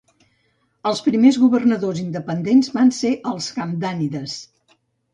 Els 0.91 1.01
primers 1.07 1.37
governadors 1.43 2.01
independents 2.05 2.75
van 2.81 2.93
ser 3.03 3.15
els 3.35 3.55
hamdànides. 3.67 4.43